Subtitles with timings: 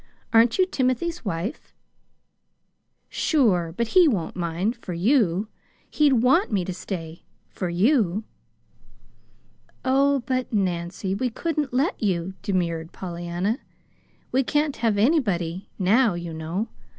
[0.33, 1.75] Aren't you Timothy's wife?"
[3.07, 3.71] "Sure!
[3.77, 5.47] But he won't mind for you.
[5.91, 8.23] He'd WANT me to stay for you."
[9.85, 13.59] "Oh, but, Nancy, we couldn't let you," demurred Pollyanna.
[14.31, 16.69] "We can't have anybody now, you know.